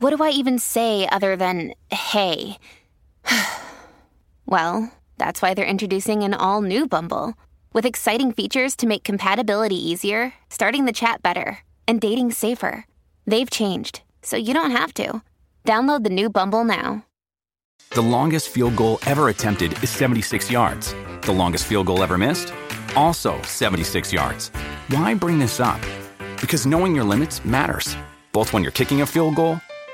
what 0.00 0.16
do 0.16 0.24
I 0.24 0.30
even 0.30 0.58
say 0.58 1.06
other 1.12 1.36
than 1.36 1.74
hey? 1.90 2.56
well, 4.46 4.92
that's 5.18 5.42
why 5.42 5.52
they're 5.52 5.64
introducing 5.64 6.22
an 6.22 6.32
all 6.34 6.62
new 6.62 6.88
Bumble 6.88 7.34
with 7.74 7.84
exciting 7.84 8.32
features 8.32 8.74
to 8.76 8.86
make 8.86 9.04
compatibility 9.04 9.76
easier, 9.76 10.32
starting 10.48 10.86
the 10.86 10.92
chat 10.92 11.22
better, 11.22 11.58
and 11.86 12.00
dating 12.00 12.32
safer. 12.32 12.86
They've 13.26 13.50
changed, 13.50 14.00
so 14.22 14.36
you 14.36 14.54
don't 14.54 14.70
have 14.70 14.94
to. 14.94 15.22
Download 15.66 16.02
the 16.02 16.10
new 16.10 16.30
Bumble 16.30 16.64
now. 16.64 17.04
The 17.90 18.00
longest 18.00 18.48
field 18.48 18.76
goal 18.76 18.98
ever 19.06 19.28
attempted 19.28 19.72
is 19.82 19.90
76 19.90 20.50
yards. 20.50 20.94
The 21.22 21.32
longest 21.32 21.66
field 21.66 21.86
goal 21.86 22.02
ever 22.02 22.16
missed? 22.16 22.54
Also 22.96 23.40
76 23.42 24.12
yards. 24.14 24.48
Why 24.88 25.12
bring 25.12 25.38
this 25.38 25.60
up? 25.60 25.80
Because 26.40 26.64
knowing 26.64 26.94
your 26.94 27.04
limits 27.04 27.44
matters, 27.44 27.96
both 28.32 28.54
when 28.54 28.62
you're 28.62 28.72
kicking 28.72 29.02
a 29.02 29.06
field 29.06 29.34
goal 29.34 29.60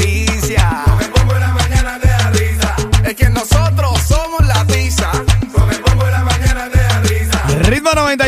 be 0.00 0.29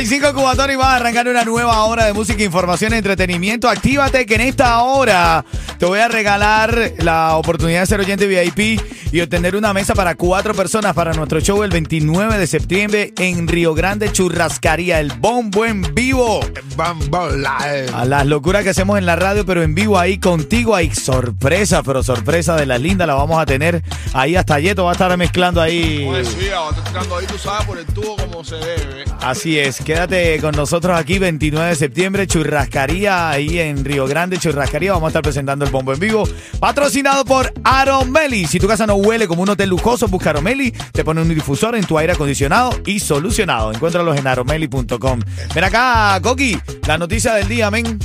106.5 0.03 0.34
Cubatón 0.34 0.70
y 0.72 0.75
va 0.75 0.95
a 0.95 0.97
arrancar 0.97 1.28
una 1.28 1.45
nueva 1.45 1.84
hora 1.84 2.06
de 2.06 2.12
música, 2.12 2.42
información, 2.42 2.92
entretenimiento. 2.92 3.69
Actívate 3.69 4.27
que 4.27 4.34
en 4.34 4.41
esta 4.41 4.83
hora 4.83 5.44
te 5.78 5.86
voy 5.86 6.00
a 6.00 6.09
regalar 6.09 6.94
la 6.98 7.36
oportunidad 7.36 7.81
de 7.81 7.86
ser 7.86 8.00
oyente 8.00 8.27
VIP 8.27 8.81
y 9.12 9.20
obtener 9.20 9.55
una 9.55 9.72
mesa 9.72 9.94
para 9.94 10.14
cuatro 10.14 10.55
personas 10.55 10.94
para 10.94 11.12
nuestro 11.12 11.38
show 11.41 11.62
el 11.62 11.71
29 11.71 12.38
de 12.38 12.47
septiembre 12.47 13.12
en 13.19 13.47
Río 13.47 13.75
Grande 13.75 14.10
Churrascaría, 14.10 14.99
el 14.99 15.12
bombo 15.12 15.66
en 15.66 15.82
vivo. 15.94 16.41
Live. 16.43 17.87
Eh. 17.87 17.87
A 17.94 18.05
las 18.05 18.26
locuras 18.26 18.65
que 18.65 18.71
hacemos 18.71 18.99
en 18.99 19.06
la 19.06 19.16
radio, 19.16 19.44
pero 19.44 19.62
en 19.62 19.75
vivo 19.75 19.99
ahí 19.99 20.19
contigo 20.19 20.75
hay 20.75 20.93
sorpresa, 20.94 21.82
pero 21.82 22.03
sorpresa 22.03 22.56
de 22.56 22.66
la 22.66 22.78
linda 22.78 23.06
la 23.06 23.15
vamos 23.15 23.38
a 23.41 23.47
tener 23.47 23.82
ahí 24.15 24.34
hasta 24.34 24.59
Yeto 24.59 24.84
va 24.84 24.91
a 24.91 24.94
estar 24.94 25.16
mezclando 25.16 25.60
ahí. 25.60 26.05
Como 26.05 26.16
decía, 26.16 26.59
va 26.59 26.69
a 26.69 26.71
estar 26.71 26.84
tirando 26.84 27.16
ahí, 27.19 27.26
tú 27.26 27.38
sabes, 27.38 27.66
por 27.66 27.78
el 27.78 27.87
tubo 27.87 28.16
como 28.16 28.43
se 28.43 28.56
debe. 28.56 29.05
Así 29.21 29.59
es, 29.59 29.78
que 29.81 29.91
quédate 29.92 30.41
con 30.41 30.54
nosotros 30.54 30.98
aquí 30.98 31.19
29 31.19 31.69
de 31.69 31.76
septiembre, 31.76 32.26
Churrascaría, 32.26 33.28
ahí 33.28 33.58
en 33.58 33.84
Río 33.84 34.06
Grande, 34.06 34.38
Churrascaría. 34.38 34.92
Vamos 34.92 35.08
a 35.08 35.10
estar 35.10 35.22
presentando 35.22 35.66
el 35.66 35.70
bombo 35.70 35.92
en 35.92 36.00
vivo, 36.00 36.26
patrocinado 36.58 37.26
por 37.26 37.53
Aromeli. 37.62 38.47
Si 38.47 38.58
tu 38.58 38.66
casa 38.66 38.86
no 38.86 38.94
huele 38.94 39.28
como 39.28 39.42
un 39.42 39.50
hotel 39.50 39.69
lujoso, 39.69 40.08
busca 40.08 40.31
Aromeli, 40.31 40.70
te 40.92 41.04
pone 41.04 41.20
un 41.20 41.28
difusor 41.28 41.76
en 41.76 41.84
tu 41.84 41.98
aire 41.98 42.14
acondicionado 42.14 42.70
y 42.86 43.00
solucionado. 43.00 43.70
Encuéntralos 43.70 44.16
en 44.16 44.26
aromeli.com. 44.26 45.20
Ven 45.54 45.64
acá, 45.64 46.19
Coqui, 46.22 46.58
la 46.86 46.97
noticia 46.97 47.34
del 47.34 47.48
día, 47.48 47.70
men. 47.70 47.98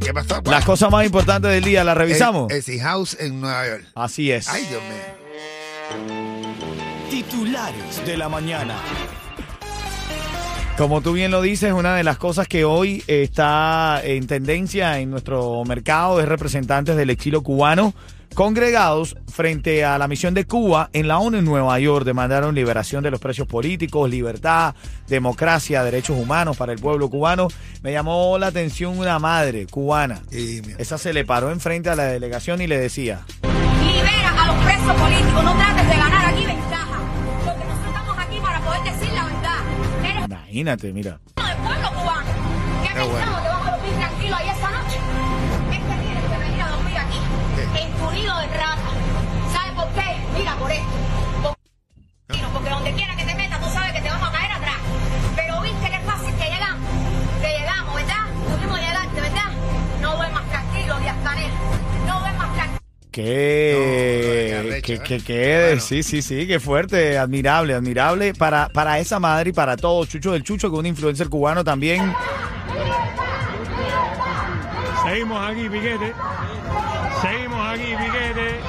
¿Qué 0.00 0.14
pasó? 0.14 0.40
Las 0.44 0.64
cosas 0.64 0.88
más 0.92 1.04
importantes 1.04 1.50
del 1.50 1.64
día, 1.64 1.82
¿las 1.82 1.96
revisamos? 1.96 2.52
Sea 2.62 2.84
House 2.84 3.16
en 3.18 3.40
Nueva 3.40 3.66
York. 3.66 3.84
Así 3.96 4.30
es. 4.30 4.46
Ay, 4.46 4.64
Dios 4.70 4.82
mío. 4.84 5.02
Titulares 7.10 8.06
de 8.06 8.16
la 8.16 8.28
mañana. 8.28 8.76
Como 10.76 11.00
tú 11.02 11.12
bien 11.12 11.30
lo 11.30 11.40
dices, 11.40 11.72
una 11.72 11.94
de 11.94 12.02
las 12.02 12.18
cosas 12.18 12.48
que 12.48 12.64
hoy 12.64 13.04
está 13.06 14.00
en 14.02 14.26
tendencia 14.26 14.98
en 14.98 15.10
nuestro 15.10 15.64
mercado 15.64 16.20
es 16.20 16.28
representantes 16.28 16.96
del 16.96 17.10
exilio 17.10 17.42
cubano 17.42 17.94
congregados 18.34 19.16
frente 19.32 19.84
a 19.84 19.96
la 19.98 20.08
misión 20.08 20.34
de 20.34 20.44
Cuba 20.44 20.90
en 20.92 21.06
la 21.08 21.18
ONU 21.18 21.38
en 21.38 21.44
Nueva 21.44 21.78
York. 21.78 22.04
Demandaron 22.04 22.54
liberación 22.54 23.02
de 23.02 23.10
los 23.10 23.20
presos 23.20 23.46
políticos, 23.46 24.10
libertad, 24.10 24.74
democracia, 25.06 25.84
derechos 25.84 26.18
humanos 26.18 26.56
para 26.56 26.72
el 26.72 26.80
pueblo 26.80 27.08
cubano. 27.08 27.48
Me 27.82 27.92
llamó 27.92 28.36
la 28.38 28.48
atención 28.48 28.98
una 28.98 29.18
madre 29.18 29.66
cubana. 29.66 30.22
Esa 30.78 30.98
se 30.98 31.12
le 31.12 31.24
paró 31.24 31.50
enfrente 31.52 31.88
a 31.90 31.94
la 31.94 32.04
delegación 32.04 32.60
y 32.60 32.66
le 32.66 32.78
decía, 32.78 33.20
Libera 33.42 34.42
a 34.42 34.46
los 34.52 34.64
presos 34.64 34.94
políticos, 34.94 35.44
no 35.44 35.54
trates 35.54 35.88
de 35.88 35.96
ganar 35.96 36.13
imagínate, 40.54 40.92
mira. 40.92 41.18
del 41.36 41.56
pueblo 41.56 41.88
cubano. 41.90 42.30
¿Qué 42.82 42.88
Qué 42.88 42.94
pensamos 42.94 43.42
que 43.42 43.48
vamos 43.48 43.66
a 43.66 43.70
dormir 43.72 43.94
tranquilo 43.98 44.36
ahí 44.36 44.48
esta 44.48 44.70
noche? 44.70 44.98
Es 45.72 45.78
que 45.82 45.96
tienes 46.04 46.24
que 46.30 46.38
venir 46.38 46.62
a 46.62 46.68
dormir 46.68 46.96
aquí, 46.98 47.18
en 47.82 47.92
tu 47.98 48.10
nido 48.12 48.38
de 48.38 48.46
rata. 48.46 48.90
¿Sabes 49.52 49.72
por 49.74 49.88
qué? 49.94 50.16
Mira, 50.38 50.54
por 50.56 50.70
esto. 50.70 50.86
Por- 51.42 52.52
Porque 52.54 52.70
donde 52.70 52.92
quiera 52.94 53.16
que 53.16 53.24
te 53.24 53.34
metas, 53.34 53.60
tú 53.60 53.68
sabes 53.70 53.92
que 53.94 54.00
te 54.00 54.08
vamos 54.08 54.28
a 54.28 54.32
caer 54.32 54.52
atrás. 54.52 54.76
Pero 55.34 55.60
viste 55.60 55.90
qué 55.90 55.98
fácil 56.06 56.34
que 56.36 56.44
llegamos. 56.44 56.88
Que 57.42 57.48
llegamos, 57.58 57.94
¿verdad? 57.96 58.24
Tuvimos 58.54 58.78
llegarte, 58.78 59.20
¿verdad? 59.20 59.50
No 60.00 60.16
duermas 60.16 60.44
tranquilo, 60.50 60.98
Díaz 61.00 61.16
Canel. 61.24 61.50
No 62.06 62.20
duermas 62.20 62.52
tranquilo. 62.54 62.80
Qué, 63.10 63.43
¿eh? 64.94 65.00
qué, 65.06 65.20
qué- 65.20 65.64
Bueno. 65.68 65.80
sí, 65.80 66.02
sí, 66.02 66.22
sí, 66.22 66.46
qué 66.46 66.60
fuerte, 66.60 67.18
admirable, 67.18 67.74
admirable 67.74 68.34
para, 68.34 68.68
para 68.68 68.98
esa 68.98 69.18
madre 69.20 69.50
y 69.50 69.52
para 69.52 69.76
todos. 69.76 70.08
Chucho 70.08 70.32
del 70.32 70.42
Chucho, 70.42 70.70
que 70.70 70.76
es 70.76 70.80
un 70.80 70.86
influencer 70.86 71.28
cubano 71.28 71.62
también. 71.64 72.12
Seguimos 75.04 75.50
aquí, 75.50 75.68
piquete. 75.68 76.12
Seguimos 77.22 77.68
aquí, 77.68 77.82
piquete. 77.82 78.60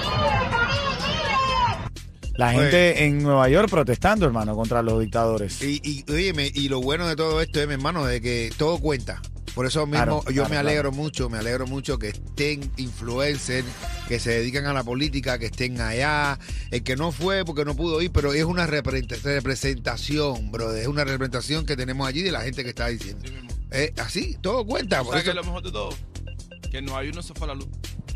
La 2.38 2.52
gente 2.52 3.06
en 3.06 3.24
Nueva 3.24 3.48
York 3.48 3.70
protestando, 3.70 4.26
hermano, 4.26 4.56
contra 4.56 4.82
los 4.82 5.00
dictadores. 5.00 5.62
Y, 5.62 5.80
y, 5.84 6.12
óyeme, 6.12 6.52
y 6.54 6.68
lo 6.68 6.82
bueno 6.82 7.08
de 7.08 7.16
todo 7.16 7.40
esto 7.42 7.62
es, 7.62 7.68
mi 7.68 7.76
hermano, 7.76 8.04
de 8.06 8.20
que 8.20 8.52
todo 8.58 8.78
cuenta. 8.80 9.22
Por 9.56 9.66
eso 9.66 9.86
mismo 9.88 10.22
Claro, 10.22 10.24
yo 10.26 10.34
claro, 10.44 10.50
me 10.50 10.58
alegro 10.58 10.90
claro. 10.92 11.04
mucho, 11.04 11.30
me 11.30 11.38
alegro 11.38 11.66
mucho 11.66 11.98
que 11.98 12.10
estén 12.10 12.70
influencers, 12.78 13.66
que 14.08 14.20
se 14.20 14.32
dedican 14.32 14.66
a 14.66 14.74
la 14.74 14.84
política, 14.84 15.40
que 15.40 15.46
estén 15.46 15.80
allá. 15.80 16.38
El 16.72 16.84
que 16.84 16.96
no 16.98 17.12
fue 17.14 17.46
porque 17.46 17.64
no 17.66 17.74
pudo 17.76 18.02
ir, 18.02 18.12
pero 18.12 18.34
es 18.34 18.44
una 18.44 18.68
represent- 18.68 19.22
representación, 19.24 20.52
brother. 20.52 20.82
Es 20.82 20.88
una 20.88 21.06
representación 21.06 21.66
que 21.66 21.78
tenemos 21.78 22.06
allí 22.08 22.22
de 22.22 22.32
la 22.32 22.42
gente 22.42 22.64
que 22.64 22.70
está 22.70 22.88
diciendo. 22.88 23.24
Sí 23.26 23.32
mismo. 23.34 23.50
Eh, 23.72 23.94
así, 23.98 24.38
todo 24.42 24.66
cuenta. 24.66 24.98
Por 25.00 25.08
¿Sabes 25.12 25.24
qué 25.24 25.30
eso, 25.32 25.40
es 25.40 25.46
lo 25.46 25.52
mejor 25.52 25.64
de 25.64 25.72
todo? 25.72 25.90
Que 26.70 26.80
en 26.80 26.86
Nueva 26.86 27.04
York 27.04 27.16
no 27.16 27.24
se 27.24 27.34
fue 27.34 27.48
la 27.48 27.56
luz. 27.56 27.68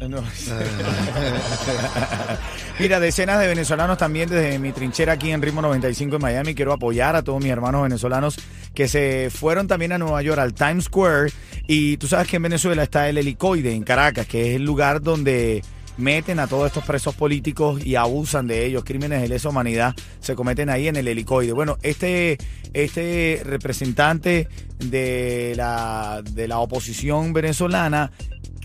No. 0.01 0.21
Mira, 2.79 2.99
decenas 2.99 3.39
de 3.39 3.47
venezolanos 3.47 3.97
también 3.97 4.29
desde 4.29 4.59
mi 4.59 4.71
trinchera 4.71 5.13
aquí 5.13 5.31
en 5.31 5.41
Ritmo 5.41 5.61
95 5.61 6.15
en 6.15 6.21
Miami. 6.21 6.55
Quiero 6.55 6.73
apoyar 6.73 7.15
a 7.15 7.23
todos 7.23 7.41
mis 7.41 7.51
hermanos 7.51 7.83
venezolanos 7.83 8.37
que 8.73 8.87
se 8.87 9.29
fueron 9.29 9.67
también 9.67 9.91
a 9.91 9.97
Nueva 9.97 10.21
York, 10.21 10.39
al 10.39 10.53
Times 10.53 10.85
Square. 10.85 11.31
Y 11.67 11.97
tú 11.97 12.07
sabes 12.07 12.27
que 12.27 12.37
en 12.37 12.43
Venezuela 12.43 12.83
está 12.83 13.09
el 13.09 13.17
helicoide, 13.17 13.73
en 13.73 13.83
Caracas, 13.83 14.27
que 14.27 14.49
es 14.49 14.55
el 14.55 14.63
lugar 14.63 15.01
donde 15.01 15.61
meten 15.99 16.39
a 16.39 16.47
todos 16.47 16.67
estos 16.67 16.85
presos 16.85 17.13
políticos 17.13 17.85
y 17.85 17.95
abusan 17.95 18.47
de 18.47 18.65
ellos. 18.65 18.83
Crímenes 18.83 19.21
de 19.21 19.27
lesa 19.27 19.49
humanidad 19.49 19.95
se 20.21 20.35
cometen 20.35 20.69
ahí 20.69 20.87
en 20.87 20.95
el 20.95 21.07
helicoide. 21.07 21.51
Bueno, 21.51 21.77
este, 21.83 22.37
este 22.73 23.41
representante 23.43 24.47
de 24.79 25.53
la, 25.55 26.23
de 26.23 26.47
la 26.47 26.59
oposición 26.59 27.33
venezolana 27.33 28.11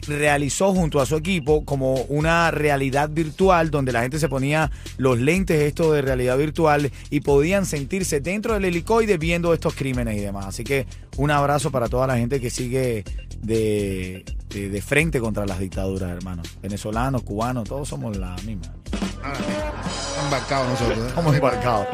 realizó 0.06 0.73
junto 0.73 1.01
a 1.01 1.06
su 1.06 1.17
equipo 1.17 1.65
como 1.65 1.95
una 2.09 2.51
realidad 2.51 3.11
virtual 3.11 3.71
donde 3.71 3.93
la 3.93 4.03
gente 4.03 4.19
se 4.19 4.29
ponía 4.29 4.71
los 4.97 5.19
lentes 5.19 5.61
estos 5.61 5.95
de 5.95 6.03
realidad 6.03 6.39
virtual 6.39 6.91
y 7.11 7.21
podían 7.21 7.67
sentirse 7.67 8.21
dentro 8.21 8.55
del 8.55 8.65
helicoide 8.65 9.19
viendo 9.19 9.55
estos 9.55 9.75
crímenes 9.75 10.17
y 10.17 10.21
demás. 10.21 10.47
Así 10.47 10.65
que 10.65 10.87
un 11.17 11.31
abrazo 11.31 11.71
para 11.71 11.89
toda 11.89 12.06
la 12.06 12.17
gente 12.17 12.41
que 12.41 12.51
sigue 12.51 13.05
de, 13.41 14.25
de, 14.55 14.69
de 14.71 14.81
frente 14.83 15.21
contra 15.21 15.45
las 15.45 15.59
dictaduras, 15.59 16.11
hermanos. 16.11 16.49
Venezolanos, 16.62 17.23
cubanos, 17.23 17.69
todos 17.69 17.89
somos 17.89 18.17
la 18.17 18.35
misma. 18.47 18.73
Ahora. 19.23 19.75
Embarcados 20.25 20.69
nosotros. 20.69 20.99
¿eh? 20.99 21.09
Estamos 21.09 21.35
embarcados, 21.35 21.87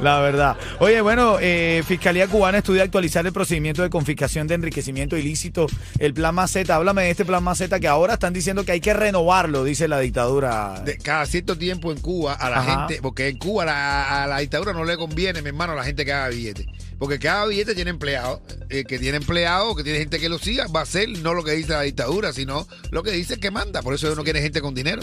la 0.00 0.18
verdad. 0.20 0.56
Oye, 0.80 1.00
bueno, 1.00 1.36
eh, 1.40 1.82
Fiscalía 1.86 2.26
Cubana 2.26 2.58
estudia 2.58 2.82
actualizar 2.82 3.26
el 3.26 3.32
procedimiento 3.32 3.82
de 3.82 3.88
confiscación 3.90 4.46
de 4.46 4.54
enriquecimiento 4.54 5.16
ilícito, 5.16 5.66
el 5.98 6.12
Plan 6.12 6.34
Maceta. 6.34 6.76
Háblame 6.76 7.04
de 7.04 7.10
este 7.10 7.24
Plan 7.24 7.42
Maceta 7.42 7.78
que 7.80 7.88
ahora 7.88 8.14
están 8.14 8.32
diciendo 8.32 8.64
que 8.64 8.72
hay 8.72 8.80
que 8.80 8.92
renovarlo, 8.94 9.64
dice 9.64 9.86
la 9.88 10.00
dictadura. 10.00 10.82
De- 10.84 10.98
cada 10.98 11.24
cierto 11.26 11.56
tiempo 11.56 11.92
en 11.92 12.00
Cuba 12.00 12.34
a 12.34 12.50
la 12.50 12.58
Ajá. 12.58 12.86
gente, 12.88 13.00
porque 13.00 13.28
en 13.28 13.38
Cuba 13.38 13.64
la- 13.64 14.24
a 14.24 14.26
la 14.26 14.38
dictadura 14.38 14.72
no 14.72 14.84
le 14.84 14.96
conviene, 14.96 15.40
mi 15.40 15.48
hermano, 15.48 15.72
a 15.72 15.76
la 15.76 15.84
gente 15.84 16.04
que 16.04 16.12
haga 16.12 16.28
billetes. 16.28 16.66
Porque 16.98 17.18
cada 17.18 17.46
billete 17.46 17.74
tiene 17.74 17.90
empleado. 17.90 18.42
El 18.68 18.86
que 18.86 18.98
tiene 18.98 19.18
empleado, 19.18 19.74
que 19.74 19.84
tiene 19.84 19.98
gente 19.98 20.18
que 20.18 20.28
lo 20.28 20.38
siga, 20.38 20.66
va 20.66 20.82
a 20.82 20.86
ser 20.86 21.08
no 21.20 21.34
lo 21.34 21.44
que 21.44 21.52
dice 21.52 21.72
la 21.72 21.82
dictadura, 21.82 22.32
sino 22.32 22.66
lo 22.90 23.02
que 23.02 23.12
dice 23.12 23.38
que 23.38 23.50
manda. 23.50 23.82
Por 23.82 23.94
eso 23.94 24.06
ellos 24.06 24.16
no 24.16 24.24
quieren 24.24 24.42
gente 24.42 24.60
con 24.60 24.74
dinero, 24.74 25.02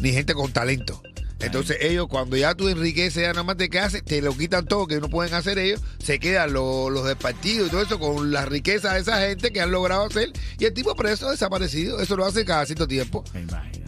ni 0.00 0.12
gente 0.12 0.34
con 0.34 0.52
talento. 0.52 1.02
Entonces 1.40 1.76
ellos, 1.80 2.06
cuando 2.08 2.36
ya 2.36 2.54
tú 2.54 2.68
enriqueces, 2.68 3.22
ya 3.22 3.28
nada 3.28 3.42
más 3.42 3.56
te 3.56 3.68
que 3.68 3.78
haces, 3.78 4.04
te 4.04 4.22
lo 4.22 4.34
quitan 4.36 4.64
todo 4.66 4.86
que 4.86 5.00
no 5.00 5.10
pueden 5.10 5.34
hacer 5.34 5.58
ellos, 5.58 5.80
se 5.98 6.18
quedan 6.18 6.52
los, 6.52 6.90
los 6.90 7.04
del 7.04 7.16
partido 7.16 7.66
y 7.66 7.70
todo 7.70 7.82
eso 7.82 7.98
con 7.98 8.32
la 8.32 8.46
riqueza 8.46 8.94
de 8.94 9.00
esa 9.00 9.20
gente 9.20 9.52
que 9.52 9.60
han 9.60 9.70
logrado 9.70 10.06
hacer. 10.06 10.32
Y 10.58 10.64
el 10.64 10.72
tipo 10.72 10.94
preso 10.94 11.30
desaparecido, 11.30 12.00
eso 12.00 12.16
lo 12.16 12.24
hace 12.24 12.44
cada 12.44 12.64
cierto 12.64 12.88
tiempo. 12.88 13.24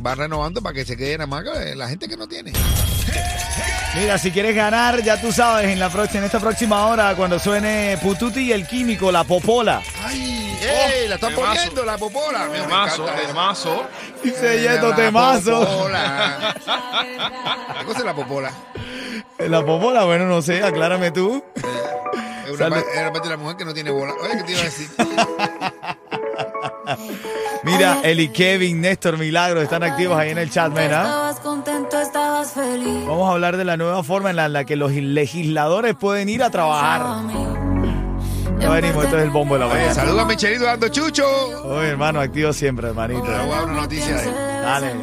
Va 0.05 0.15
renovando 0.15 0.61
para 0.61 0.75
que 0.75 0.85
se 0.85 0.97
quede 0.97 1.17
nada 1.17 1.27
más 1.27 1.45
la 1.77 1.89
gente 1.89 2.09
que 2.09 2.17
no 2.17 2.29
tiene. 2.29 2.53
Mira, 3.99 4.19
si 4.19 4.31
quieres 4.31 4.55
ganar, 4.55 5.03
ya 5.03 5.21
tú 5.21 5.33
sabes, 5.33 5.67
en 5.69 5.79
la 5.79 5.89
próxima, 5.89 6.19
en 6.21 6.25
esta 6.27 6.39
próxima 6.41 6.87
hora, 6.87 7.15
cuando 7.17 7.39
suene 7.39 7.99
Pututi 8.03 8.41
y 8.41 8.53
el 8.53 8.67
químico, 8.67 9.11
la 9.11 9.25
popola. 9.25 9.81
¡Ay! 10.05 10.59
¡Ey! 10.61 11.09
La 11.09 11.15
están 11.17 11.35
temazo. 11.35 11.55
poniendo 11.55 11.85
la 11.85 11.99
popola. 11.99 12.47
Me 12.53 12.59
Temazo, 12.61 13.05
temazo. 13.27 13.87
Dice 14.23 14.61
Yeto 14.61 14.91
La 14.91 14.97
temazo. 14.97 15.65
popola. 15.67 16.55
¿Qué 17.79 17.85
cosa 17.87 17.99
es 18.01 18.05
la 18.05 18.15
popola? 18.15 18.51
La 19.39 19.65
popola, 19.65 20.05
bueno, 20.05 20.27
no 20.27 20.43
sé, 20.43 20.63
aclárame 20.63 21.11
tú. 21.11 21.43
Una, 22.53 22.67
es 22.79 23.01
una 23.01 23.13
parte 23.13 23.29
de 23.29 23.31
la 23.31 23.37
mujer 23.37 23.57
que 23.57 23.65
no 23.65 23.75
tiene 23.75 23.91
bola. 23.91 24.13
Oye, 24.23 24.37
¿qué 24.39 24.43
te 24.45 24.53
iba 24.53 24.61
a 24.61 24.65
decir? 24.65 24.89
Mira, 27.65 27.99
Eli 28.05 28.29
Kevin, 28.29 28.81
Néstor 28.81 29.19
Milagro 29.19 29.61
están 29.61 29.83
activos 29.83 30.17
ahí 30.19 30.31
en 30.31 30.39
el 30.39 30.51
chat, 30.51 30.73
mena. 30.73 31.35
Feliz. 32.53 33.07
Vamos 33.07 33.29
a 33.29 33.33
hablar 33.33 33.57
de 33.57 33.65
la 33.65 33.77
nueva 33.77 34.03
forma 34.03 34.31
en 34.31 34.37
la, 34.37 34.47
en 34.47 34.53
la 34.53 34.65
que 34.65 34.77
los 34.77 34.93
legisladores 34.93 35.95
pueden 35.95 36.29
ir 36.29 36.43
a 36.43 36.51
trabajar. 36.51 37.03
Ya 38.59 38.71
venimos, 38.71 39.05
esto 39.05 39.19
es 39.19 39.25
el 39.25 39.31
bombo 39.31 39.55
de 39.55 39.61
la 39.61 39.67
mañana. 39.67 39.95
saluda 39.95 40.23
a 40.23 40.25
Michelito 40.25 40.65
dando 40.65 40.89
chucho. 40.89 41.27
Oye, 41.65 41.89
hermano, 41.89 42.21
activo 42.21 42.53
siempre, 42.53 42.89
hermanito. 42.89 43.23
Te 43.23 43.29
voy 43.31 43.59
a 43.59 43.63
una 43.63 43.75
noticia 43.75 44.17
de. 44.17 44.31
Dale. 44.33 44.95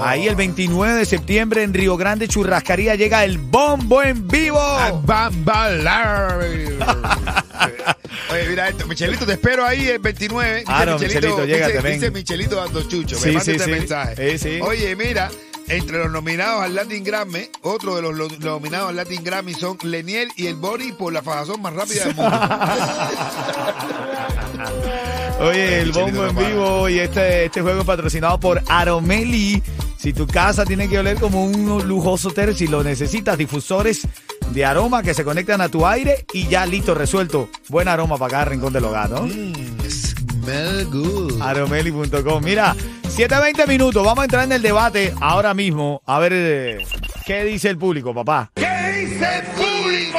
Ahí 0.00 0.26
el 0.26 0.36
29 0.36 0.94
de 0.94 1.04
septiembre 1.04 1.62
en 1.64 1.74
Río 1.74 1.96
Grande, 1.96 2.28
Churrascaría, 2.28 2.94
llega 2.94 3.24
el 3.24 3.36
bombo 3.38 4.02
en 4.02 4.26
vivo. 4.26 4.58
Bambalar. 5.04 6.38
Oye, 8.30 8.48
mira 8.48 8.68
esto. 8.68 8.86
Michelito, 8.86 9.26
te 9.26 9.32
espero 9.32 9.64
ahí 9.64 9.88
el 9.88 9.98
29. 9.98 10.60
Dice 10.60 10.64
Ah, 10.66 10.84
no, 10.86 10.98
Michelito, 10.98 11.44
llégate, 11.44 11.76
dice, 11.78 11.90
dice 11.92 12.10
Michelito 12.10 12.56
dando 12.56 12.82
chucho. 12.88 13.16
Sí, 13.16 13.26
Me 13.28 13.32
manda 13.32 13.44
sí, 13.44 13.50
este 13.52 13.64
sí. 13.64 13.70
mensaje. 13.70 14.60
Oye, 14.62 14.96
mira. 14.96 15.30
Entre 15.70 15.98
los 15.98 16.10
nominados 16.10 16.62
al 16.62 16.74
Latin 16.74 17.04
Grammy, 17.04 17.50
otro 17.60 17.96
de 17.96 18.00
los 18.00 18.14
lo- 18.16 18.28
nominados 18.38 18.88
al 18.88 18.96
Latin 18.96 19.22
Grammy 19.22 19.52
son 19.52 19.76
Leniel 19.82 20.30
y 20.34 20.46
el 20.46 20.54
Bori 20.54 20.92
por 20.92 21.12
la 21.12 21.20
fajazón 21.20 21.60
más 21.60 21.74
rápida 21.74 22.06
del 22.06 22.14
mundo. 22.14 22.40
Oye, 25.40 25.80
el 25.82 25.88
Michelito 25.88 26.22
bombo 26.22 26.40
en 26.42 26.48
vivo 26.48 26.88
y 26.88 26.98
este, 27.00 27.44
este 27.44 27.60
juego 27.60 27.80
es 27.80 27.86
patrocinado 27.86 28.40
por 28.40 28.62
Aromeli. 28.66 29.62
Si 29.98 30.14
tu 30.14 30.26
casa 30.26 30.64
tiene 30.64 30.88
que 30.88 30.98
oler 30.98 31.18
como 31.18 31.44
un 31.44 31.86
lujoso 31.86 32.28
hotel, 32.28 32.56
si 32.56 32.66
lo 32.66 32.82
necesitas, 32.82 33.36
difusores 33.36 34.06
de 34.52 34.64
aroma 34.64 35.02
que 35.02 35.14
se 35.14 35.24
conectan 35.24 35.60
a 35.60 35.68
tu 35.68 35.86
aire 35.86 36.24
y 36.32 36.46
ya 36.48 36.66
listo, 36.66 36.94
resuelto. 36.94 37.48
Buen 37.68 37.88
aroma 37.88 38.16
para 38.16 38.30
cada 38.30 38.44
rincón 38.46 38.72
del 38.72 38.84
hogar, 38.84 39.10
¿no? 39.10 39.22
Mm, 39.22 39.80
smell 39.88 40.86
good. 40.86 41.40
Aromeli.com. 41.40 42.42
Mira, 42.42 42.74
7.20 43.04 43.66
minutos. 43.66 44.04
Vamos 44.04 44.20
a 44.22 44.24
entrar 44.24 44.44
en 44.44 44.52
el 44.52 44.62
debate 44.62 45.14
ahora 45.20 45.54
mismo. 45.54 46.02
A 46.06 46.18
ver 46.18 46.32
eh, 46.34 46.86
qué 47.26 47.44
dice 47.44 47.68
el 47.68 47.78
público, 47.78 48.14
papá. 48.14 48.50
¿Qué 48.54 49.06
dice 49.06 49.26
el 49.38 49.44
público? 49.56 50.18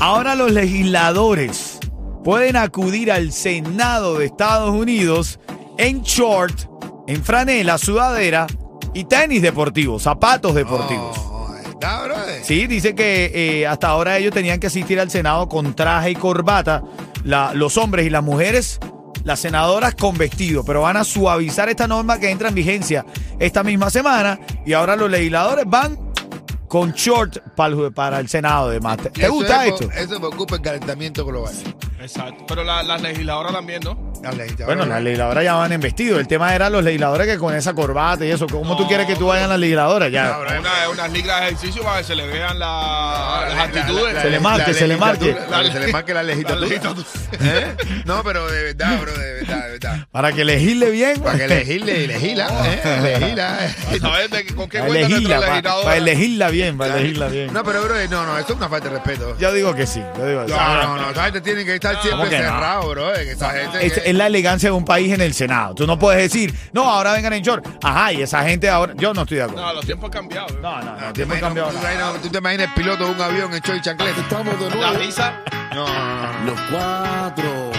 Ahora 0.00 0.34
los 0.34 0.50
legisladores 0.50 1.78
pueden 2.24 2.56
acudir 2.56 3.10
al 3.10 3.32
Senado 3.32 4.18
de 4.18 4.26
Estados 4.26 4.70
Unidos 4.70 5.40
en 5.78 6.02
short, 6.02 6.68
en 7.06 7.22
franela, 7.24 7.78
sudadera 7.78 8.46
y 8.92 9.04
tenis 9.04 9.42
deportivos, 9.42 10.02
zapatos 10.02 10.54
deportivos. 10.54 11.16
Oh, 11.18 11.23
Sí, 12.44 12.66
dice 12.66 12.94
que 12.94 13.30
eh, 13.34 13.66
hasta 13.66 13.88
ahora 13.88 14.16
ellos 14.18 14.32
tenían 14.32 14.58
que 14.60 14.66
asistir 14.68 14.98
al 15.00 15.10
Senado 15.10 15.48
con 15.48 15.74
traje 15.74 16.10
y 16.10 16.14
corbata, 16.14 16.82
la- 17.24 17.52
los 17.54 17.76
hombres 17.76 18.06
y 18.06 18.10
las 18.10 18.22
mujeres, 18.22 18.78
las 19.24 19.40
senadoras 19.40 19.94
con 19.94 20.16
vestido, 20.18 20.64
pero 20.64 20.82
van 20.82 20.96
a 20.96 21.04
suavizar 21.04 21.68
esta 21.68 21.86
norma 21.88 22.18
que 22.18 22.30
entra 22.30 22.48
en 22.48 22.54
vigencia 22.54 23.04
esta 23.38 23.62
misma 23.62 23.90
semana. 23.90 24.38
Y 24.66 24.72
ahora 24.74 24.96
los 24.96 25.10
legisladores 25.10 25.64
van 25.66 25.98
con 26.68 26.92
short 26.92 27.38
para 27.54 27.74
el, 27.74 27.92
para 27.92 28.18
el 28.20 28.28
Senado 28.28 28.68
de 28.68 28.80
¿Te, 28.80 29.10
te 29.10 29.22
Eso 29.24 29.32
gusta 29.34 29.66
es 29.66 29.72
esto? 29.74 29.90
Eso 29.92 30.18
preocupa 30.18 30.56
el 30.56 30.62
calentamiento 30.62 31.24
global. 31.24 31.54
Exacto. 32.04 32.44
Pero 32.46 32.64
la, 32.64 32.82
la 32.82 32.98
legisladora 32.98 33.50
también, 33.50 33.80
¿no? 33.82 34.12
La 34.22 34.32
legisladora- 34.32 34.66
Bueno, 34.66 34.86
las 34.86 35.02
legisladoras 35.02 35.44
ya 35.44 35.54
van 35.54 35.72
en 35.72 35.80
vestido. 35.80 36.18
El 36.20 36.26
tema 36.28 36.54
era 36.54 36.70
los 36.70 36.82
legisladores 36.84 37.26
que 37.26 37.38
con 37.38 37.54
esa 37.54 37.72
corbata 37.74 38.24
y 38.24 38.30
eso. 38.30 38.46
¿Cómo 38.46 38.76
tú 38.76 38.82
No, 38.82 38.88
quieres 38.88 39.06
que 39.06 39.16
tú 39.16 39.26
vayas 39.26 39.44
a 39.44 39.48
las 39.48 39.58
legisladoras? 39.58 40.10
Ya. 40.10 40.38
Una, 40.38 40.88
unas 40.90 41.12
ligas 41.12 41.40
de 41.40 41.46
ejercicio 41.48 41.82
para 41.82 41.98
que 41.98 42.04
se 42.04 42.14
le 42.14 42.26
vean 42.26 42.58
la- 42.58 43.44
las 43.48 43.54
La- 43.56 43.62
actitudes. 43.64 44.14
la- 44.14 44.22
Se 44.22 44.30
le 44.30 44.36
la- 44.36 44.40
marque, 44.42 44.72
la 44.72 44.78
se 44.78 44.86
le 44.88 44.96
marque. 44.96 45.24
legislatura, 45.26 45.62
la- 45.62 45.72
Se 45.72 45.80
le 45.80 45.92
marque 45.92 46.14
la 46.14 46.22
legislatura. 46.22 46.60
La 46.60 46.66
legislatura. 46.66 47.06
¿Eh? 47.40 47.76
No, 48.04 48.22
pero 48.22 48.50
de 48.50 48.62
verdad, 48.64 49.00
bro, 49.00 49.12
de 49.12 49.32
verdad, 49.34 49.64
de 49.64 49.70
verdad. 49.72 50.06
Para 50.10 50.32
que 50.32 50.44
legisle 50.44 50.90
bien. 50.90 51.20
Para 51.20 51.38
que 51.38 51.48
legisle, 51.48 52.06
legisla, 52.06 52.48
¿eh? 52.66 53.18
legisla. 53.20 53.58
A 53.58 53.98
saber 53.98 54.30
de 54.30 54.44
qué- 54.44 54.54
con 54.54 54.68
qué 54.68 54.78
Para 54.78 54.88
cuenta 54.90 55.06
elegirla, 55.06 55.36
nuestra 55.36 55.38
para, 55.40 55.54
legisladora. 55.62 55.96
elegirla 55.96 56.48
bien, 56.50 56.78
para 56.78 56.96
elegirla 56.98 57.26
bien. 57.28 57.52
No, 57.52 57.62
pero 57.64 57.82
bro, 57.82 57.94
no, 58.10 58.26
no, 58.26 58.38
eso 58.38 58.52
es 58.52 58.56
una 58.56 58.68
falta 58.68 58.88
de 58.88 58.94
respeto. 58.94 59.36
Yo 59.38 59.52
digo 59.52 59.74
que 59.74 59.86
sí. 59.86 60.02
Yo 60.16 60.26
digo 60.26 60.42
que 60.46 60.52
sí. 60.52 60.58
No, 60.58 60.82
no, 60.82 60.96
no, 61.02 61.10
esa 61.10 61.24
gente 61.24 61.40
tiene 61.42 61.64
que 61.64 61.78
estar 61.94 62.02
siempre 62.10 62.30
que 62.30 62.38
no? 62.38 62.44
cerrado, 62.52 62.90
bro. 62.90 63.14
Esa 63.14 63.50
gente 63.50 63.86
Es, 63.86 63.92
que- 63.94 64.10
es 64.10 64.14
la 64.14 64.26
elegancia 64.26 64.68
de 64.68 64.74
un 64.76 64.84
país 64.84 65.12
en 65.12 65.20
el 65.20 65.34
Senado. 65.34 65.74
Tú 65.74 65.86
no 65.86 65.98
puedes 65.98 66.22
decir, 66.22 66.54
no, 66.72 66.88
ahora 66.90 67.12
vengan 67.12 67.32
en 67.32 67.42
short. 67.42 67.66
Ajá, 67.82 68.12
y 68.12 68.22
esa 68.22 68.42
gente 68.44 68.68
ahora. 68.68 68.94
Yo 68.96 69.12
no 69.14 69.22
estoy 69.22 69.38
de 69.38 69.42
acuerdo. 69.44 69.62
No, 69.66 69.72
los 69.74 69.84
tiempos 69.86 70.06
han 70.06 70.12
cambiado. 70.12 70.46
No, 70.60 70.80
no, 70.82 70.92
no. 70.92 71.06
¿Te 71.08 71.12
tiempo 71.12 71.34
imaginas- 71.34 71.40
cambiado 71.40 71.70
tú, 71.70 71.76
te 71.76 71.82
imaginas- 71.82 72.22
tú 72.22 72.28
te 72.28 72.38
imaginas 72.38 72.66
el 72.68 72.74
piloto 72.74 73.04
de 73.04 73.10
un 73.10 73.20
avión 73.20 73.54
en 73.54 73.60
choy 73.62 73.80
chancleta? 73.80 74.20
Estamos 74.20 74.58
de 74.60 74.70
La 74.78 74.92
risa. 74.92 75.40
No, 75.74 75.86
no. 75.86 76.44
Los 76.50 76.60
cuatro, 76.70 77.70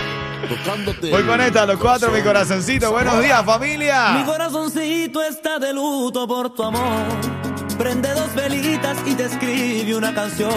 tocándote. 0.49 1.09
Voy 1.11 1.23
con 1.23 1.39
esta, 1.41 1.65
los 1.65 1.77
cuatro, 1.79 2.11
mi 2.11 2.21
corazoncito. 2.21 2.91
Buenos 2.91 3.21
días, 3.21 3.41
Mi 3.45 3.51
familia. 3.51 4.23
corazoncito 4.25 5.21
está 5.23 5.59
de 5.59 5.73
luto 5.73 6.27
por 6.27 6.53
tu 6.53 6.63
amor. 6.63 7.34
Prende 7.77 8.09
dos 8.13 8.33
velitas 8.33 8.97
y 9.05 9.15
te 9.15 9.25
escribe 9.25 9.95
una 9.95 10.13
canción. 10.13 10.51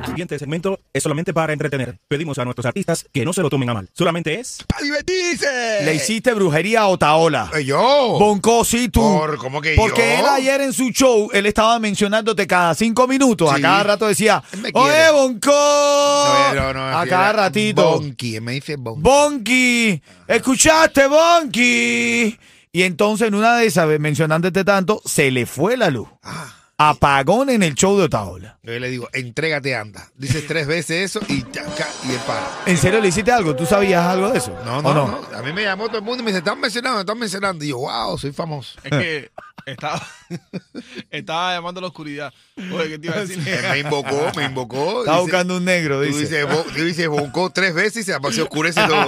El 0.00 0.06
siguiente 0.06 0.38
segmento 0.38 0.78
es 0.92 1.02
solamente 1.02 1.34
para 1.34 1.52
entretener. 1.52 1.98
Pedimos 2.08 2.38
a 2.38 2.44
nuestros 2.44 2.64
artistas 2.66 3.04
que 3.12 3.24
no 3.24 3.32
se 3.32 3.42
lo 3.42 3.50
tomen 3.50 3.68
a 3.70 3.74
mal. 3.74 3.88
Solamente 3.92 4.38
es... 4.38 4.58
¡Para 4.68 4.82
divertirse! 4.82 5.80
Le 5.84 5.94
hiciste 5.94 6.32
brujería 6.34 6.82
a 6.82 6.86
Otaola. 6.88 7.50
¿Yo? 7.64 8.16
Bonco, 8.18 8.64
sí, 8.64 8.88
tú. 8.88 9.00
Por- 9.00 9.38
¿cómo 9.38 9.60
que 9.60 9.74
Porque 9.74 10.16
yo? 10.18 10.20
él 10.20 10.26
ayer 10.34 10.60
en 10.60 10.72
su 10.72 10.90
show, 10.90 11.28
él 11.32 11.46
estaba 11.46 11.78
mencionándote 11.80 12.46
cada 12.46 12.74
cinco 12.74 13.08
minutos. 13.08 13.50
A 13.52 13.56
Sí. 13.56 13.62
cada 13.62 13.82
rato 13.82 14.06
decía, 14.06 14.42
oye. 14.74 15.10
Bonco. 15.12 15.50
No, 15.50 16.54
no, 16.54 16.72
no, 16.74 16.98
a 16.98 17.06
cada 17.06 17.32
ratito. 17.32 17.98
Bonky, 17.98 18.40
me 18.40 18.52
dice 18.52 18.76
bonky. 18.76 19.00
Bonky, 19.02 20.02
¿escuchaste, 20.28 21.06
Bonky? 21.08 22.38
Y 22.72 22.84
entonces 22.84 23.28
en 23.28 23.34
una 23.34 23.56
de 23.56 23.66
esas, 23.66 23.86
mencionándote 24.00 24.64
tanto, 24.64 25.02
se 25.04 25.30
le 25.30 25.44
fue 25.44 25.76
la 25.76 25.90
luz. 25.90 26.08
Ah. 26.22 26.61
Apagón 26.90 27.50
en 27.50 27.62
el 27.62 27.74
show 27.74 27.96
de 27.98 28.04
Otaola. 28.04 28.58
Yo 28.62 28.78
le 28.78 28.88
digo, 28.88 29.08
entrégate, 29.12 29.74
anda. 29.76 30.08
Dices 30.16 30.46
tres 30.46 30.66
veces 30.66 31.16
eso 31.16 31.20
y, 31.28 31.42
taca, 31.42 31.86
y 32.08 32.12
él 32.12 32.20
para. 32.26 32.42
¿En 32.66 32.76
serio 32.78 33.00
le 33.00 33.08
hiciste 33.08 33.30
algo? 33.32 33.54
¿Tú 33.56 33.66
sabías 33.66 34.04
algo 34.06 34.30
de 34.30 34.38
eso? 34.38 34.56
No, 34.64 34.78
¿O 34.78 34.82
no, 34.82 34.94
no, 34.94 35.36
A 35.36 35.42
mí 35.42 35.52
me 35.52 35.62
llamó 35.62 35.86
todo 35.88 35.98
el 35.98 36.04
mundo 36.04 36.22
y 36.22 36.24
me 36.24 36.30
dice, 36.30 36.38
están 36.38 36.60
mencionando, 36.60 37.00
están 37.00 37.18
mencionando. 37.18 37.64
Y 37.64 37.68
yo, 37.68 37.78
wow, 37.78 38.16
soy 38.18 38.32
famoso. 38.32 38.78
Es 38.84 38.90
que 38.90 39.30
estaba, 39.66 40.00
estaba 41.10 41.54
llamando 41.54 41.78
a 41.78 41.82
la 41.82 41.86
oscuridad. 41.88 42.32
Oye, 42.72 42.88
¿qué 42.90 42.98
te 42.98 43.06
iba 43.06 43.16
a 43.16 43.20
decir? 43.20 43.38
Me 43.72 43.78
invocó, 43.78 44.30
me 44.36 44.44
invocó. 44.44 45.00
Estaba 45.00 45.18
Dice- 45.18 45.22
buscando 45.22 45.56
un 45.56 45.64
negro, 45.64 45.98
Tú 46.00 46.06
dice. 46.06 46.20
dices, 46.20 46.46
bo- 46.46 46.64
tú 46.64 46.84
dices, 46.84 47.08
boncó 47.08 47.50
tres 47.50 47.74
veces 47.74 48.08
y 48.08 48.12
se, 48.12 48.18
se 48.32 48.42
oscurece 48.42 48.80
todo. 48.86 49.06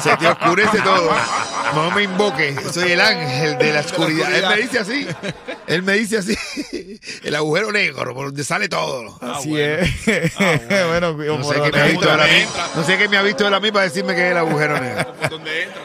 Se 0.00 0.16
te 0.16 0.26
oscurece 0.28 0.80
todo. 0.82 1.10
No 1.74 1.90
me 1.90 2.02
invoques, 2.04 2.56
soy 2.72 2.92
el 2.92 3.00
ángel 3.00 3.58
de 3.58 3.72
la 3.72 3.80
oscuridad. 3.80 4.32
Él 4.34 4.44
me 4.48 4.56
dice 4.62 4.78
así. 4.78 5.06
Él 5.66 5.82
me 5.82 5.94
dice 5.94 6.18
así. 6.18 6.36
El 7.22 7.34
agujero 7.34 7.72
negro, 7.72 8.14
por 8.14 8.26
donde 8.26 8.44
sale 8.44 8.68
todo. 8.68 9.18
Así 9.20 9.58
es. 9.58 10.04
bueno, 10.88 11.12
No 11.38 11.44
sé 11.44 11.60
qué 11.62 11.72
me 11.72 11.80
ha 11.80 11.86
visto 11.86 12.14
él 12.14 12.20
a 12.20 12.24
mí. 12.24 12.44
No 12.76 12.84
sé 12.84 12.98
qué 12.98 13.08
me 13.08 13.16
ha 13.16 13.22
visto 13.22 13.46
él 13.46 13.54
a 13.54 13.60
mí 13.60 13.72
para 13.72 13.84
decirme 13.84 14.14
que 14.14 14.26
es 14.26 14.30
el 14.32 14.38
agujero 14.38 14.80
negro. 14.80 15.14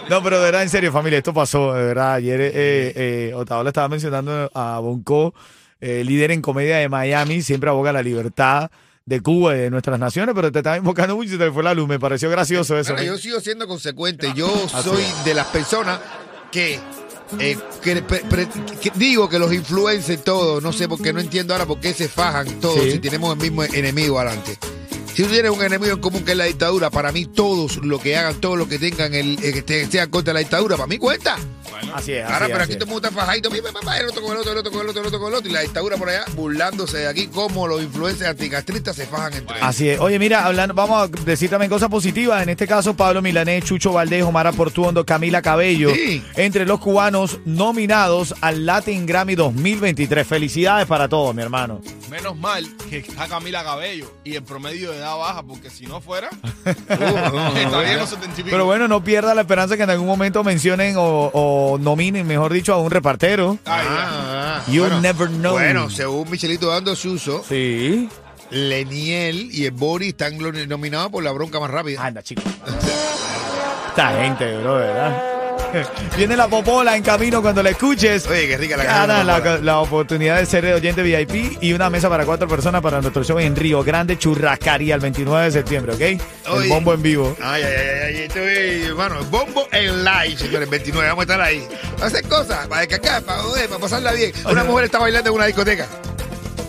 No, 0.10 0.24
pero 0.24 0.40
de 0.40 0.46
verdad, 0.46 0.64
en 0.64 0.70
serio, 0.70 0.92
familia, 0.92 1.18
esto 1.18 1.34
pasó, 1.34 1.74
de 1.74 1.84
verdad. 1.84 2.14
Ayer 2.16 2.42
eh, 2.42 2.52
eh, 2.54 3.32
Otaola 3.36 3.70
estaba 3.70 3.88
mencionando 3.88 4.50
a 4.54 4.80
Bonco, 4.80 5.34
eh, 5.82 6.04
líder 6.06 6.32
en 6.32 6.42
comedia 6.42 6.78
de 6.78 6.90
Miami, 6.90 7.42
siempre 7.42 7.70
aboga 7.70 7.94
la 7.94 8.02
libertad 8.02 8.70
de 9.06 9.22
Cuba 9.22 9.56
y 9.56 9.60
de 9.60 9.70
nuestras 9.72 10.00
naciones, 10.00 10.36
pero 10.36 10.52
te 10.52 10.60
estaba 10.60 10.78
invocando 10.78 11.16
mucho 11.16 11.30
y 11.30 11.32
se 11.32 11.38
te 11.40 11.52
fue 11.52 11.64
la 11.64 11.74
luz. 11.74 11.88
Me 11.88 12.00
pareció 12.00 12.30
gracioso 12.30 12.78
eso. 12.78 12.94
Bueno, 12.94 13.10
¿no? 13.10 13.16
yo 13.16 13.22
sigo 13.22 13.40
siendo 13.40 13.68
consecuente. 13.68 14.32
Yo 14.36 14.48
soy 14.68 15.04
de 15.26 15.34
las 15.34 15.48
personas 15.48 16.00
que, 16.52 16.80
eh, 17.40 17.58
que 17.84 18.02
pre- 18.02 18.22
pre- 18.30 18.48
que 18.82 18.92
digo 18.96 19.30
que 19.30 19.38
los 19.40 19.54
influencers 19.54 20.24
todos, 20.24 20.64
no 20.64 20.74
sé 20.74 20.88
por 20.88 21.02
qué, 21.02 21.14
no 21.14 21.20
entiendo 21.20 21.54
ahora 21.54 21.66
por 21.66 21.80
qué 21.80 21.94
se 21.94 22.08
fajan 22.08 22.60
todos 22.60 22.82
Sí. 22.84 22.92
si 22.94 23.00
tenemos 23.00 23.34
el 23.36 23.42
mismo 23.42 23.64
enemigo 23.64 24.20
adelante. 24.20 24.58
Si 25.14 25.24
tú 25.24 25.30
tienes 25.30 25.52
un 25.52 25.62
enemigo 25.62 25.94
en 25.94 26.00
común 26.00 26.24
que 26.24 26.32
es 26.32 26.38
la 26.38 26.46
dictadura, 26.46 26.90
para 26.90 27.12
mí 27.12 27.26
todos 27.26 27.78
lo 27.78 28.00
que 28.00 28.16
hagan, 28.16 28.40
todos 28.40 28.58
los 28.58 28.68
que 28.68 28.80
tengan 28.80 29.14
el 29.14 29.38
eh, 29.44 29.64
que 29.64 29.86
sean 29.88 30.10
contra 30.10 30.34
la 30.34 30.40
dictadura, 30.40 30.78
para 30.78 30.88
mí 30.88 30.98
cuenta. 30.98 31.38
Así 31.94 32.14
es. 32.14 32.26
Ahora, 32.26 32.46
es, 32.46 32.52
pero 32.52 32.56
así 32.56 32.64
aquí 32.64 32.72
es. 32.74 32.78
todo 32.80 32.86
el 32.86 32.92
mundo 32.94 33.08
está 33.08 33.20
fajadito, 33.20 33.52
mira, 33.52 33.72
papá, 33.72 33.98
el 33.98 34.08
otro 34.10 34.22
con 34.22 34.32
el 34.34 34.38
otro, 34.40 34.52
el 34.52 34.58
otro 34.60 34.72
con 34.72 34.82
el 34.82 34.90
otro, 34.90 35.02
el 35.02 35.08
otro 35.08 35.20
con 35.20 35.28
el 35.30 35.34
otro, 35.40 35.50
y 35.50 35.54
la 35.54 35.62
dictadura 35.62 35.98
por 35.98 36.10
allá 36.10 36.26
burlándose 36.36 36.98
de 37.00 37.08
aquí 37.08 37.28
como 37.28 37.68
los 37.68 37.82
influencers 37.82 38.30
anticastristas 38.30 38.96
se 38.96 39.06
fajan 39.06 39.34
entre 39.34 39.58
ellos. 39.58 39.68
Así 39.68 39.90
es. 39.90 40.00
Oye, 40.00 40.20
mira, 40.20 40.46
hablando, 40.46 40.74
vamos 40.74 41.04
a 41.04 41.08
decir 41.26 41.50
también 41.50 41.70
cosas 41.70 41.90
positivas. 41.90 42.42
En 42.44 42.50
este 42.50 42.68
caso, 42.68 42.94
Pablo 42.96 43.22
Milanés, 43.22 43.64
Chucho 43.66 43.94
Valdés, 43.94 44.24
Omar 44.24 44.54
Portuondo, 44.54 45.06
Camila 45.06 45.42
Cabello, 45.42 45.90
Sí. 45.94 46.24
entre 46.36 46.66
los 46.66 46.80
cubanos 46.80 47.40
nominados 47.46 48.34
al 48.42 48.66
Latin 48.66 49.06
Grammy 49.06 49.36
2023. 49.36 50.26
Felicidades 50.28 50.86
para 50.88 51.08
todos, 51.08 51.34
mi 51.36 51.42
hermano. 51.42 51.82
Menos 52.10 52.36
mal 52.38 52.66
que 52.90 52.98
está 53.00 53.28
Camila 53.28 53.64
Cabello 53.64 54.12
y 54.24 54.36
el 54.36 54.44
promedio 54.44 54.92
de 54.92 54.98
edad 54.98 55.16
baja, 55.18 55.44
porque 55.44 55.70
si 55.70 55.86
no 55.86 56.02
fuera, 56.02 56.30
Uh, 56.90 56.96
no, 56.96 57.32
no, 57.32 57.58
estaría 57.58 57.94
no. 57.94 58.00
los 58.02 58.10
70 58.10 58.32
y 58.34 58.44
pico. 58.44 58.48
Pero 58.52 58.66
bueno, 58.66 58.88
no 58.88 59.04
pierda 59.04 59.34
la 59.34 59.42
esperanza 59.42 59.78
que 59.78 59.84
en 59.84 59.90
algún 59.90 60.08
momento 60.08 60.44
mencionen 60.44 60.96
o, 60.98 61.30
o 61.34 61.69
nominen, 61.78 62.26
mejor 62.26 62.54
dicho, 62.54 62.74
a 62.74 62.78
un 62.78 62.90
repartero. 62.92 63.58
Ah, 63.66 64.62
You 64.68 64.82
bueno. 64.82 65.02
never 65.02 65.28
know. 65.30 65.52
Bueno, 65.54 65.90
según 65.90 66.30
Michelito 66.30 66.68
Dando 66.70 66.96
Suso, 66.96 67.44
Sí. 67.48 68.10
Leniel 68.50 69.50
y 69.52 69.66
el 69.66 69.72
Boris 69.72 70.10
están 70.10 70.38
nominados 70.68 71.12
por 71.12 71.24
la 71.24 71.32
bronca 71.32 71.60
más 71.60 71.70
rápida. 71.70 72.04
Anda, 72.04 72.24
chico. 72.24 72.42
Esta 73.90 74.12
gente, 74.22 74.58
bro, 74.58 74.76
¿verdad? 74.76 75.24
Viene 76.18 76.36
la 76.36 76.48
popola 76.48 76.96
en 76.96 77.04
camino 77.04 77.42
cuando 77.42 77.64
la 77.64 77.72
escuches. 77.72 78.28
Oye, 78.28 78.48
qué 78.48 78.58
rica 78.58 78.78
la 78.78 78.84
Gana 78.84 79.24
la, 79.24 79.58
la 79.60 79.80
oportunidad 79.80 80.38
de 80.38 80.46
ser 80.46 80.66
oyente 80.74 81.02
VIP 81.04 81.62
y 81.62 81.74
una 81.74 81.90
mesa 81.90 82.10
para 82.10 82.26
cuatro 82.26 82.48
personas 82.48 82.82
para 82.82 83.02
nuestro 83.02 83.24
show 83.24 83.40
en 83.40 83.56
Río 83.56 83.84
Grande, 83.84 84.18
Churrascaría, 84.18 84.96
el 84.96 85.02
29 85.02 85.46
de 85.46 85.52
septiembre, 85.52 85.94
¿ok? 85.94 86.02
El 86.02 86.20
Oye. 86.48 86.70
bombo 86.70 86.94
en 86.94 87.02
vivo. 87.02 87.38
Ay, 87.42 87.64
ay, 87.64 87.74
ay, 87.74 88.00
ay, 88.06 88.16
estoy, 88.24 88.84
hermano, 88.88 89.24
bombo 89.26 89.68
en 89.72 90.04
live, 90.04 90.38
señores, 90.38 90.70
29, 90.70 91.08
vamos 91.08 91.22
a 91.22 91.24
estar 91.24 91.42
ahí. 91.42 91.68
Vamos 91.84 92.02
a 92.02 92.06
hacer 92.06 92.28
cosas, 92.28 92.68
para 92.68 92.82
descacar, 92.82 93.24
para 93.24 93.40
joder, 93.40 93.68
para 93.68 93.82
pasarla 93.82 94.12
bien. 94.14 94.32
Una 94.50 94.64
mujer 94.64 94.86
está 94.86 95.00
bailando 95.00 95.30
en 95.30 95.36
una 95.36 95.46
discoteca 95.46 95.88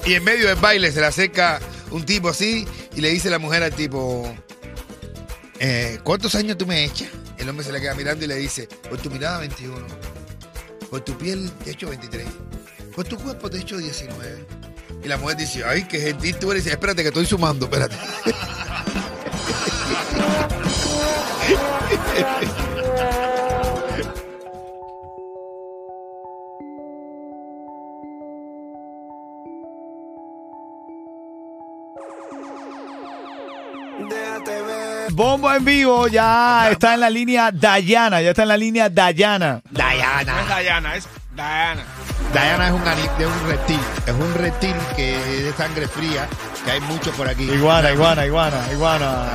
y 0.05 0.15
en 0.15 0.25
medio 0.25 0.49
del 0.49 0.57
baile 0.57 0.91
se 0.93 1.01
le 1.01 1.07
acerca 1.07 1.61
un 1.91 2.05
tipo 2.05 2.29
así 2.29 2.67
y 2.95 3.01
le 3.01 3.11
dice 3.11 3.31
la 3.31 3.39
mujer 3.39 3.63
al 3.63 3.73
tipo, 3.73 4.33
eh, 5.59 5.99
¿cuántos 6.03 6.35
años 6.35 6.57
tú 6.57 6.67
me 6.67 6.85
echas? 6.85 7.09
El 7.41 7.49
hombre 7.49 7.65
se 7.65 7.73
le 7.73 7.81
queda 7.81 7.95
mirando 7.95 8.25
y 8.25 8.29
le 8.29 8.37
dice, 8.37 8.69
por 8.89 8.99
tu 8.99 9.11
mirada 9.11 9.39
21, 9.39 9.87
por 10.91 11.01
tu 11.01 11.17
piel 11.17 11.51
te 11.65 11.71
echo 11.71 11.89
23, 11.89 12.27
por 12.95 13.07
tu 13.07 13.17
cuerpo 13.17 13.49
te 13.49 13.59
echo 13.59 13.79
19. 13.79 14.47
Y 15.03 15.09
la 15.09 15.17
mujer 15.17 15.39
dice, 15.39 15.65
ay, 15.65 15.85
qué 15.85 16.01
gentil 16.01 16.37
tú 16.37 16.51
eres. 16.51 16.63
Y 16.63 16.65
dice, 16.65 16.75
espérate 16.75 17.01
que 17.03 17.09
estoy 17.09 17.25
sumando, 17.25 17.65
espérate. 17.65 17.97
Bombo 35.21 35.53
en 35.53 35.63
vivo, 35.63 36.09
ya 36.09 36.71
está 36.71 36.95
en 36.95 37.01
la 37.01 37.11
línea 37.11 37.51
Dayana, 37.53 38.23
ya 38.23 38.31
está 38.31 38.41
en 38.45 38.49
la 38.49 38.57
línea 38.57 38.89
Dayana. 38.89 39.61
No 39.71 39.91
es 39.91 40.63
Diana, 40.63 40.95
es. 40.97 41.07
Diana 42.33 42.67
es 42.67 42.73
un, 42.73 42.83
de 43.19 43.27
un 43.27 43.47
reptil, 43.47 43.81
es 44.07 44.15
un 44.15 44.35
reptil 44.35 44.75
que 44.97 45.17
es 45.17 45.45
de 45.45 45.53
sangre 45.53 45.89
fría, 45.89 46.27
que 46.65 46.71
hay 46.71 46.81
muchos 46.81 47.15
por 47.17 47.29
aquí. 47.29 47.43
Iguana, 47.43 47.93
iguana, 47.93 48.25
iguana, 48.25 48.65
iguana. 48.73 49.27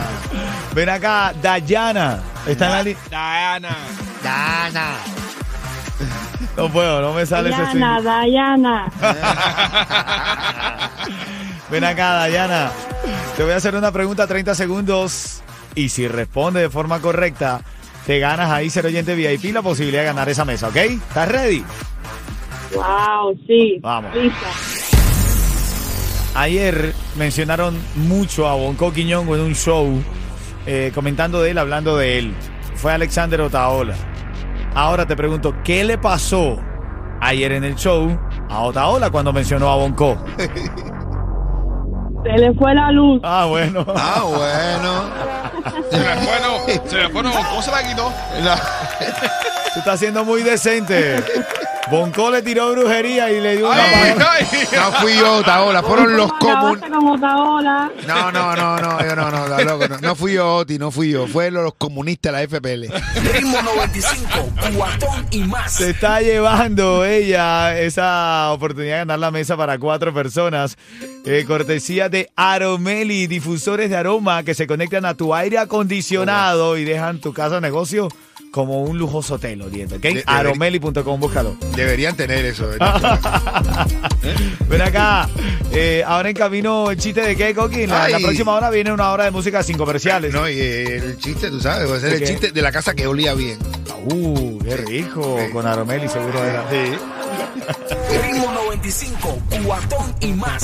Ven 0.74 0.90
acá, 0.90 1.34
Dayana. 1.40 2.20
Está 2.48 2.66
en 2.66 2.72
la 2.72 2.82
línea. 2.82 3.02
Diana. 3.08 3.76
Diana. 4.24 4.88
No 6.58 6.70
puedo, 6.70 7.00
no 7.00 7.14
me 7.14 7.28
sale 7.28 7.52
ese 7.52 7.62
Dayana, 7.62 8.00
swing. 8.00 8.06
Dayana. 8.06 8.92
Ven 11.70 11.84
acá, 11.84 12.14
Dayana. 12.14 12.72
Te 13.38 13.44
voy 13.44 13.52
a 13.52 13.58
hacer 13.58 13.76
una 13.76 13.92
pregunta 13.92 14.26
30 14.26 14.56
segundos 14.56 15.44
y 15.76 15.90
si 15.90 16.08
responde 16.08 16.62
de 16.62 16.70
forma 16.70 17.00
correcta, 17.02 17.62
te 18.06 18.20
ganas 18.20 18.50
ahí 18.52 18.70
ser 18.70 18.86
oyente 18.86 19.16
VIP 19.16 19.54
la 19.54 19.62
posibilidad 19.62 20.02
de 20.02 20.08
ganar 20.08 20.30
esa 20.30 20.46
mesa, 20.46 20.70
¿ok? 20.70 20.76
¿Estás 20.76 21.28
ready? 21.30 21.64
Wow, 22.74 23.38
sí. 23.46 23.80
Vamos. 23.82 24.16
Lista. 24.16 24.48
Ayer 26.36 26.94
mencionaron 27.18 27.78
mucho 27.96 28.48
a 28.48 28.56
Bonco 28.56 28.92
Quiñongo 28.92 29.36
en 29.36 29.42
un 29.42 29.56
show, 29.56 30.04
eh, 30.66 30.92
comentando 30.94 31.42
de 31.42 31.52
él, 31.52 31.58
hablando 31.58 31.96
de 31.98 32.20
él. 32.20 32.36
Fue 32.76 32.92
Alexander 32.92 33.40
Otaola. 33.42 33.96
Ahora 34.74 35.06
te 35.06 35.16
pregunto, 35.16 35.56
¿qué 35.64 35.86
le 35.86 35.98
pasó 35.98 36.58
ayer 37.22 37.54
en 37.54 37.64
el 37.64 37.76
show 37.76 38.20
a 38.50 38.60
Otaola 38.62 39.10
cuando 39.10 39.32
mencionó 39.32 39.70
a 39.70 39.78
Bonco? 39.78 40.18
Se 40.38 42.32
le 42.38 42.54
fue 42.56 42.76
la 42.76 42.92
luz. 42.92 43.22
Ah, 43.24 43.46
bueno. 43.46 43.86
Ah, 43.96 44.24
bueno. 44.26 45.36
Se 45.92 45.98
me 45.98 46.16
fue, 46.18 46.40
no. 46.42 46.90
Se 46.90 46.96
me 46.98 47.10
fue, 47.10 47.24
no. 47.24 47.34
¿Cómo 47.34 47.62
se 47.62 47.72
la 47.72 47.84
quitó? 47.88 48.14
Tú 49.74 49.80
estás 49.80 50.00
siendo 50.00 50.24
muy 50.24 50.44
decente. 50.44 51.24
Bonco 51.92 52.32
le 52.32 52.42
tiró 52.42 52.72
brujería 52.72 53.32
y 53.32 53.40
le 53.40 53.58
dio 53.58 53.70
una 53.70 53.84
Ay, 53.84 54.14
pa- 54.18 54.32
ay. 54.32 54.46
No 54.76 54.92
fui 55.00 55.14
yo, 55.16 55.38
Otaola, 55.38 55.84
fueron 55.84 56.18
los 56.18 56.34
comunes. 56.34 56.84
Con 56.90 57.08
Otaola. 57.10 57.92
No, 58.08 58.32
no, 58.32 58.56
no, 58.56 58.78
no, 58.78 59.02
yo 59.06 59.16
no, 59.16 59.30
no, 59.32 59.48
loco, 59.64 59.88
no, 59.88 59.98
no 60.00 60.16
fui 60.16 60.34
yo, 60.34 60.56
Oti, 60.56 60.80
no 60.80 60.90
fui 60.90 61.12
yo, 61.12 61.28
fueron 61.28 61.64
los 61.64 61.76
comunistas 61.76 62.34
de 62.34 62.40
la 62.40 62.48
FPL. 62.48 63.32
Ritmo 63.34 63.62
95, 63.62 64.28
cuatón 64.76 65.28
y 65.32 65.40
más. 65.44 65.74
Se 65.74 65.92
está 65.92 66.22
llevando 66.22 67.06
ella 67.06 67.80
esa 67.80 68.52
oportunidad 68.52 68.94
de 68.94 69.00
ganar 69.00 69.20
la 69.20 69.32
mesa 69.32 69.56
para 69.56 69.78
cuatro 69.78 70.14
personas. 70.14 70.78
Eh, 71.26 71.44
cortesía 71.48 72.10
de 72.10 72.30
Aromeli, 72.36 73.28
difusores 73.28 73.90
de 73.90 73.98
aroma 73.98 74.44
que 74.44 74.54
se 74.56 74.66
conectan 74.68 75.06
a 75.06 75.14
tu 75.16 75.34
aire 75.36 75.60
acondicionado 75.60 76.78
y 76.78 76.84
dejan 76.84 77.20
tu 77.20 77.32
casa 77.34 77.58
o 77.58 77.62
negocio 77.62 78.08
como 78.56 78.84
un 78.84 78.98
lujoso 78.98 79.34
hotel, 79.34 79.62
oriente, 79.64 79.96
¿ok? 79.96 80.02
de- 80.02 80.24
Aromeli.com, 80.26 81.20
búscalo. 81.20 81.58
Deberían 81.76 82.16
tener 82.16 82.46
eso. 82.46 82.74
¿eh? 82.74 82.78
Ven 84.70 84.82
acá, 84.82 85.28
eh, 85.74 86.02
ahora 86.08 86.30
en 86.30 86.38
camino 86.38 86.90
el 86.90 86.98
chiste 86.98 87.20
de 87.20 87.36
qué, 87.36 87.54
Coqui. 87.54 87.86
La, 87.86 88.08
próxima 88.18 88.54
hora 88.54 88.70
viene 88.70 88.94
una 88.94 89.12
hora 89.12 89.26
de 89.26 89.32
música 89.32 89.62
sin 89.62 89.78
comerciales. 89.78 90.34
No, 90.34 90.50
y 90.50 90.58
el 90.58 91.18
chiste, 91.18 91.50
tú 91.50 91.60
sabes, 91.60 91.92
va 91.92 91.98
a 91.98 92.00
ser 92.00 92.12
¿De 92.12 92.16
el 92.16 92.22
qué? 92.22 92.28
chiste 92.28 92.52
de 92.54 92.62
la 92.62 92.72
casa 92.72 92.94
que 92.94 93.06
olía 93.08 93.34
bien. 93.34 93.60
Uh, 94.06 94.58
qué 94.60 94.78
rico, 94.78 95.38
con 95.52 95.68
Aromeli 95.68 96.08
seguro 96.08 96.42
era. 96.42 96.64
Sí. 96.70 96.94
Ritmo 98.24 98.54
95, 98.54 99.38
cuatón 99.66 100.16
y 100.22 100.28
más. 100.32 100.64